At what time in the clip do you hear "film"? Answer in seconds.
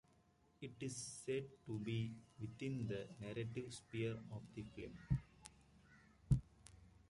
4.75-4.97